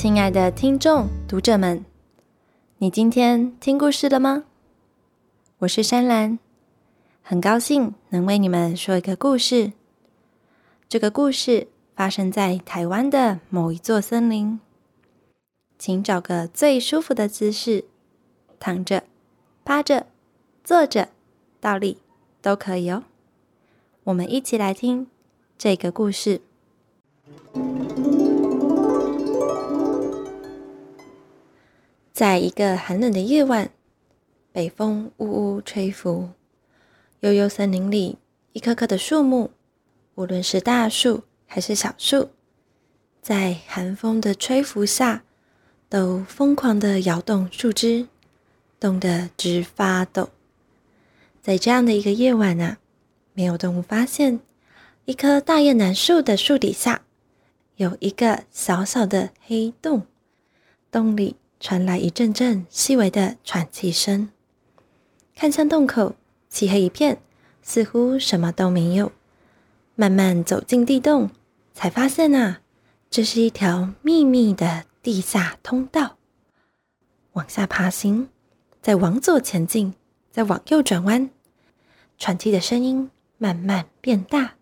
[0.00, 1.84] 亲爱的听众、读者们，
[2.76, 4.44] 你今天听故事了吗？
[5.58, 6.38] 我是山兰，
[7.20, 9.72] 很高兴能为你们说一个故事。
[10.88, 11.66] 这个故事
[11.96, 14.60] 发生在台湾的某一座森林，
[15.76, 17.86] 请找个最舒服的姿势，
[18.60, 19.02] 躺着、
[19.64, 20.06] 趴着、
[20.62, 21.08] 坐着、
[21.58, 21.98] 倒立
[22.40, 23.02] 都可以哦。
[24.04, 25.08] 我们一起来听
[25.58, 26.40] 这个故事。
[32.18, 33.70] 在一个寒冷的夜晚，
[34.50, 36.30] 北风呜呜吹拂，
[37.20, 38.18] 悠悠森林里，
[38.52, 39.50] 一棵棵的树木，
[40.16, 42.30] 无论是大树还是小树，
[43.22, 45.22] 在寒风的吹拂下，
[45.88, 48.08] 都疯狂的摇动树枝，
[48.80, 50.30] 冻得直发抖。
[51.40, 52.78] 在这样的一个夜晚啊，
[53.32, 54.40] 没有动物发现，
[55.04, 57.02] 一棵大叶楠树的树底下，
[57.76, 60.04] 有一个小小的黑洞，
[60.90, 61.36] 洞里。
[61.60, 64.30] 传来一阵阵细微的喘气声，
[65.34, 66.14] 看向洞口，
[66.48, 67.18] 漆黑一片，
[67.62, 69.10] 似乎什么都没有。
[69.96, 71.30] 慢慢走进地洞，
[71.74, 72.60] 才发现啊，
[73.10, 76.16] 这是一条秘密的地下通道。
[77.32, 78.28] 往下爬行，
[78.80, 79.94] 再往左前进，
[80.30, 81.30] 再往右转弯，
[82.16, 84.54] 喘气的声音慢慢变大，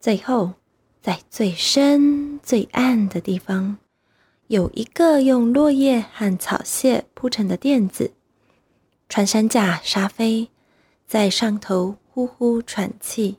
[0.00, 0.54] 最后
[1.00, 3.78] 在最深、最暗的地方。
[4.48, 8.12] 有一个用落叶和草屑铺成的垫子，
[9.08, 10.50] 穿山甲沙飞
[11.04, 13.38] 在上头呼呼喘气。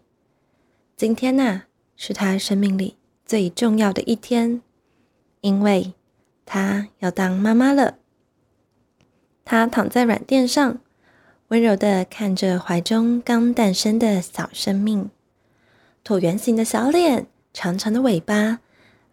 [0.98, 1.62] 今天呐，
[1.96, 4.62] 是他生命里最重要的一天，
[5.40, 5.94] 因为
[6.46, 8.00] 他要当妈妈了。
[9.46, 10.80] 他躺在软垫上，
[11.48, 15.10] 温柔的看着怀中刚诞生的小生命，
[16.04, 18.60] 椭圆形的小脸，长长的尾巴。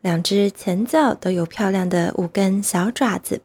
[0.04, 3.40] 两只前脚都有漂亮的五根小爪子，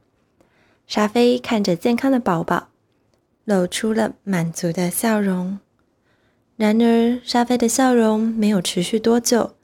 [0.87, 2.67] 沙菲看着健康的宝宝，
[3.45, 5.59] 露出了满足的笑容。
[6.57, 9.55] 然而，沙菲的笑容没有持续多久，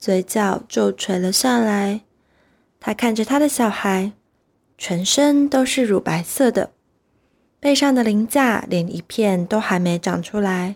[0.00, 2.00] 嘴角就垂了下来。
[2.80, 4.10] 他看着他的小孩，
[4.76, 6.72] 全身都是乳白色的，
[7.60, 10.74] 背上的鳞甲连一片都还没长出来，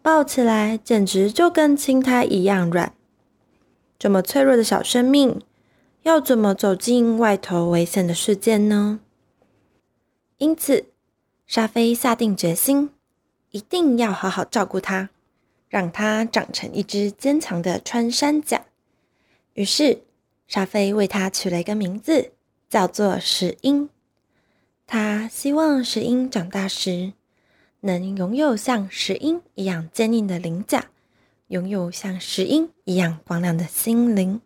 [0.00, 2.94] 抱起来简直就跟青苔一样软。
[3.98, 5.42] 这么脆弱的小生命，
[6.02, 9.00] 要怎么走进外头危险的世界呢？
[10.36, 10.86] 因此，
[11.48, 12.90] 沙菲下定决心，
[13.50, 15.10] 一定要好好照顾它，
[15.68, 18.66] 让它长成一只坚强的穿山甲。
[19.54, 20.02] 于是，
[20.46, 22.30] 沙菲为它取了一个名字，
[22.68, 23.90] 叫做石英。
[24.86, 27.12] 他希望石英长大时，
[27.80, 30.86] 能拥有像石英一样坚硬的鳞甲。
[31.48, 34.42] 拥有像石英一样光亮的心灵。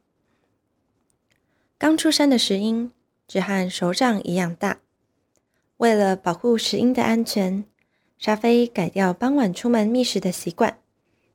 [1.77, 2.93] 刚出生的石英
[3.27, 4.81] 只和手掌一样大。
[5.79, 7.65] 为了保护石英的安全，
[8.19, 10.79] 沙菲改掉傍晚出门觅食的习惯，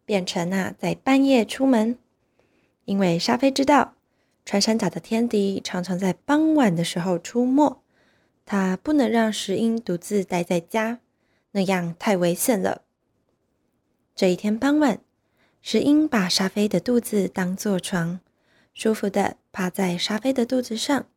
[0.06, 1.97] 变成啊在半夜出门。
[2.85, 3.95] 因为沙菲知道
[4.45, 7.83] 穿山甲的天敌常常在傍晚的时候出没，
[8.45, 11.01] 他不能让石英独自待在家，
[11.51, 12.83] 那样太危险了。
[14.16, 15.01] 这一天傍晚。
[15.69, 18.22] 石英把沙菲的肚子当做床，
[18.73, 21.07] 舒服的趴在沙菲的肚子上。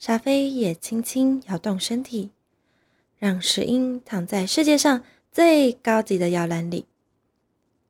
[0.00, 2.32] 沙菲也轻轻摇动身体，
[3.18, 6.86] 让石英躺在世界上最高级的摇篮里。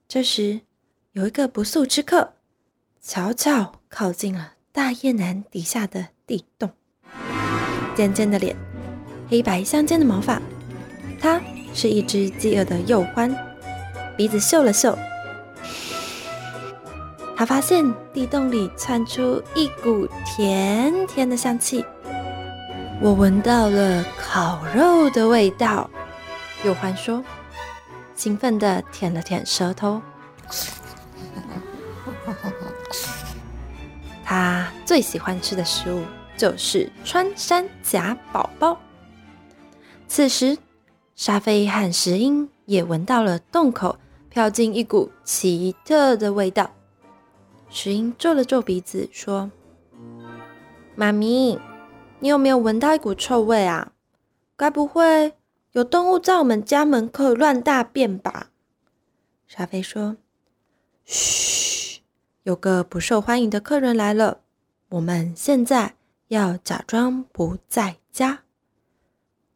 [0.07, 0.61] 这时，
[1.13, 2.35] 有一个不速之客
[3.01, 6.71] 悄悄靠近了大雁南底下的地洞。
[7.97, 8.55] 尖尖的脸，
[9.31, 10.43] 黑白相间的毛发，
[11.19, 11.41] 它
[11.73, 13.35] 是一只饥饿的幼獾。
[14.19, 14.95] 鼻子嗅了嗅。
[17.39, 21.85] 他发现地洞里窜出一股甜甜的香气，
[23.01, 25.89] 我闻到了烤肉的味道。
[26.65, 27.23] 幼獾说，
[28.17, 30.03] 兴奋地舔了舔舌头。
[34.25, 36.03] 他最喜欢吃的食物
[36.37, 38.77] 就是穿山甲宝宝。
[40.09, 40.59] 此时，
[41.15, 43.97] 沙菲和石英也闻到了洞口
[44.29, 46.69] 飘进一股奇特的味道。
[47.71, 49.51] 石英皱了皱鼻子，说
[50.97, 51.59] ：“妈咪，
[52.21, 53.93] 你有没有闻到一股臭味啊？
[54.57, 55.35] 该不会
[55.73, 58.51] 有动物在我们家门口乱大便吧？”
[59.47, 60.17] 沙菲说
[61.05, 62.01] ：“嘘，
[62.43, 64.41] 有个不受欢迎的客人来了，
[64.89, 65.95] 我们现在
[66.29, 68.45] 要假装不在家。”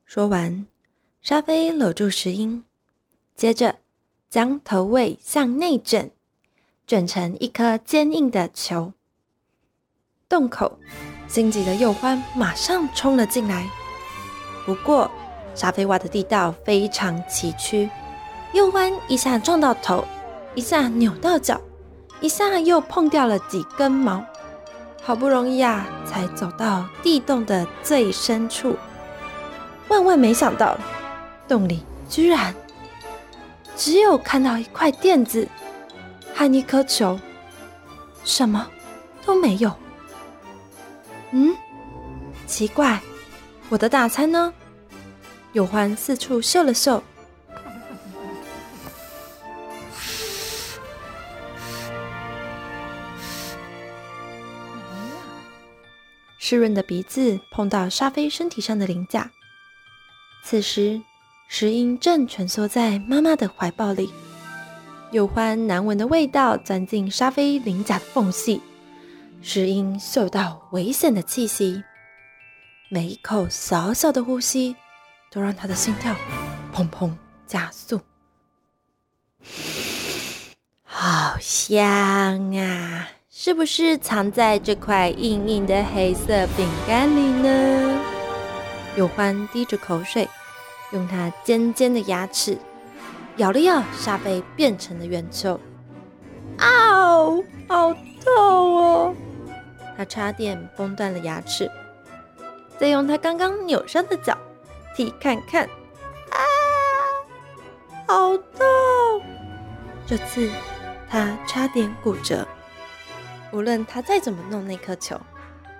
[0.05, 0.67] 说完，
[1.23, 2.63] 沙菲搂住石英，
[3.35, 3.77] 接着
[4.29, 6.11] 将头尾向内枕。
[6.93, 8.93] 卷成一颗坚硬的球，
[10.29, 10.79] 洞口
[11.27, 13.67] 心急的右欢马上冲了进来。
[14.67, 15.11] 不过，
[15.55, 17.89] 沙菲挖的地道非常崎岖，
[18.53, 20.05] 右欢一下撞到头，
[20.55, 21.59] 一下扭到脚，
[22.21, 24.23] 一下又碰掉了几根毛。
[25.03, 28.77] 好不容易啊，才走到地洞的最深处。
[29.89, 30.77] 万万没想到，
[31.49, 32.55] 洞里居然
[33.79, 35.49] 只有看到一块垫子
[36.43, 37.21] 和一颗球，
[38.25, 38.69] 什么
[39.25, 39.73] 都没有。
[41.31, 41.55] 嗯，
[42.49, 43.01] 奇怪，
[43.69, 44.53] 我的大餐呢？
[45.53, 47.01] 有欢四处嗅了嗅。
[56.39, 59.31] 湿润的鼻子碰到沙菲身体上的鳞甲，
[60.43, 61.01] 此时
[61.47, 64.13] 石英正蜷缩在妈妈的怀抱里，
[65.13, 68.63] 有欢难闻的味道钻进沙菲鳞甲的缝隙，
[69.43, 71.85] 石英嗅到危险的气息，
[72.89, 74.75] 每一口小小的呼吸
[75.31, 76.17] 都让他的心跳
[76.75, 77.13] 砰砰
[77.47, 78.01] 加速，
[80.83, 83.11] 好香啊！
[83.29, 88.01] 是不是藏在这块硬硬的黑色饼干里呢？
[88.97, 90.27] 有欢滴着口水，
[90.93, 92.57] 用他尖尖的牙齿
[93.37, 95.59] 咬了咬沙贝变成的圆球。
[96.59, 97.95] 嗷，好
[98.25, 99.15] 痛哦！
[99.97, 101.71] 他差点崩断了牙齿。
[102.79, 104.37] 再用他刚刚扭伤的脚
[104.95, 105.65] 踢看看。
[105.65, 106.39] 啊，
[108.07, 109.23] 好痛！
[110.07, 110.51] 这次
[111.09, 112.47] 他差点骨折。
[113.53, 115.19] 无论他再怎么弄那颗球，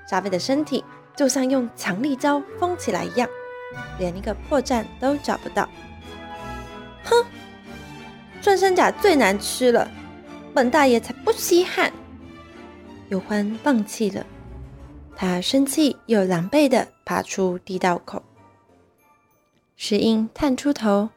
[0.09, 0.85] 沙贝的身体
[1.17, 3.29] 就像用强力胶封起来一样，
[3.99, 5.69] 连一个破绽都找不到。
[7.05, 7.25] 哼，
[8.43, 9.89] 穿山甲最难吃了，
[10.53, 11.93] 本大爷才不稀罕。
[13.09, 14.27] 有欢放弃了，
[15.15, 18.21] 他生气又狼狈的爬出地道口。
[19.77, 21.11] 石英探出头，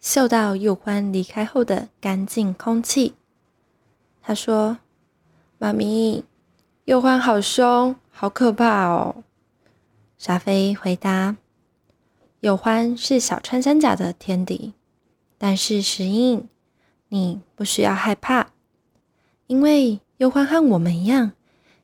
[0.00, 3.14] 嗅到有欢离开后的干净空气，
[4.22, 4.78] 他说。
[5.58, 6.24] 妈咪，
[6.86, 9.22] 右欢好凶，好可怕哦！
[10.18, 11.36] 沙菲回答
[12.40, 14.72] ：“有欢是小穿山甲的天敌，
[15.42, 16.48] 但是石英，
[17.08, 18.52] 你不需要害怕，
[19.48, 21.32] 因为右欢和我们一样，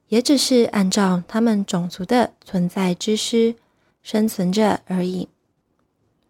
[0.06, 3.56] 也只是按照他们种族的存在知识
[4.00, 5.28] 生存着而已。”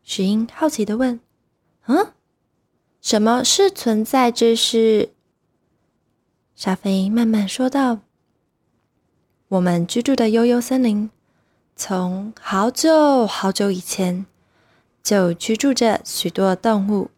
[0.02, 1.20] 石英好奇的问
[1.84, 2.14] ：“嗯，
[3.02, 5.10] 什么是存在知识？”
[6.56, 7.98] 沙菲慢慢说道
[9.48, 11.10] ：“我们居住的悠悠森林，
[11.76, 14.24] 从好久好久以前
[15.02, 17.10] 就居住着许多动物，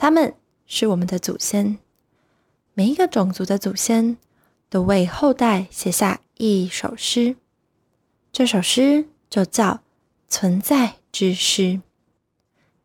[0.00, 1.76] 他们是我们的祖先。
[2.72, 4.16] 每一个种族的祖先
[4.70, 7.36] 都为后代写下一首诗，
[8.32, 9.82] 这首诗就叫
[10.26, 11.82] 存在之诗。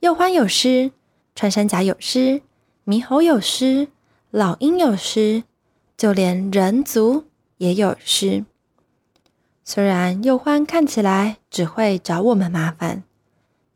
[0.02, 0.92] 鼬獾有诗，
[1.34, 2.42] 穿山甲有诗，
[2.86, 3.88] 猕猴有诗，
[4.30, 5.46] 老鹰有诗。”
[5.96, 7.24] 就连人族
[7.60, 8.44] 也有诗。
[9.64, 13.04] 虽然幼獾看起来只会找我们麻烦，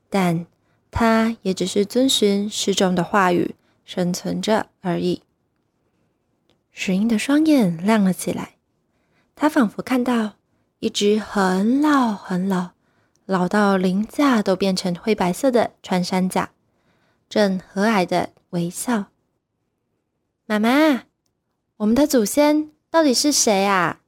[0.10, 0.46] 但
[0.92, 3.56] 他也只是遵循诗中的话语
[3.86, 5.24] 生存着而已。
[6.72, 8.56] 石英的双眼亮了起来，
[9.36, 10.34] 他仿佛看到
[10.80, 12.72] 一只很老很老、
[13.26, 16.52] 老到鳞甲都变成灰白色的穿山甲，
[17.28, 19.06] 正和蔼的微笑。
[20.46, 21.04] 妈妈。
[21.78, 24.02] 我们的祖先到底是谁啊？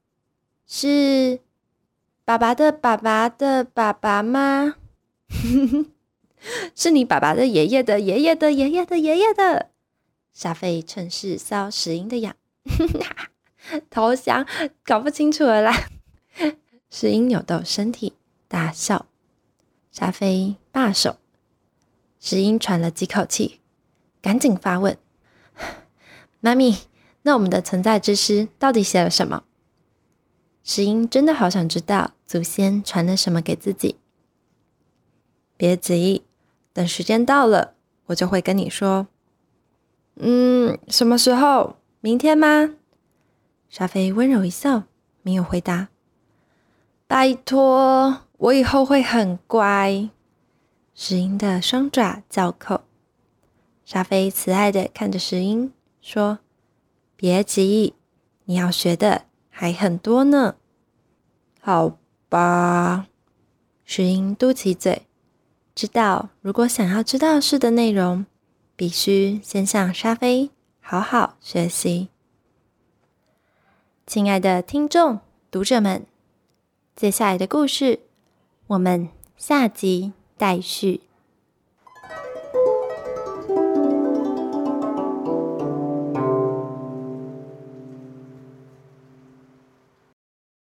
[0.67, 1.39] 是
[2.25, 4.75] 爸爸的爸爸的爸爸吗？
[6.75, 9.71] 是你爸爸的爷爷的爷爷的爷爷的爷爷的。
[10.33, 12.35] 沙菲趁势搔石英的痒，
[13.89, 14.45] 投降，
[14.83, 15.73] 搞不清楚了啦。
[16.89, 18.13] 石英扭动身体
[18.47, 19.07] 大笑，
[19.91, 21.17] 沙菲罢手。
[22.19, 23.59] 石英喘了几口气，
[24.21, 24.97] 赶紧发问
[26.39, 26.77] ：“妈咪。”
[27.23, 29.43] 那我们的存在之诗到底写了什么？
[30.63, 33.97] 石英真的好想知道祖先传了什么给自己。
[35.55, 36.23] 别急，
[36.73, 37.75] 等时间到了，
[38.07, 39.07] 我就会跟你说。
[40.15, 41.77] 嗯，什么时候？
[41.99, 42.75] 明天吗？
[43.69, 44.83] 沙菲温柔一笑，
[45.21, 45.89] 没有回答。
[47.07, 50.09] 拜托，我以后会很乖。
[50.93, 52.81] 石英的双爪叫扣，
[53.85, 56.39] 沙菲慈爱的看着石英，说。
[57.15, 57.93] 别急，
[58.45, 60.55] 你要学的还很多呢。
[61.59, 61.99] 好
[62.29, 63.05] 吧，
[63.85, 65.03] 石英嘟起嘴，
[65.73, 68.25] 知道如果想要知道事的内容，
[68.75, 70.49] 必须先向沙菲
[70.79, 72.09] 好好学习。
[74.05, 76.05] 亲爱的听众、读者们，
[76.95, 78.01] 接下来的故事，
[78.67, 81.01] 我们下集待续。